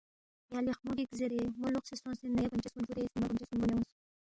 [0.53, 3.73] یا لیخمو گِک زیرے مو لوقسے سونگسے نیا گونچس کُن فُودے سنِنگمہ گونچس کُن گونے
[3.73, 3.89] اونگس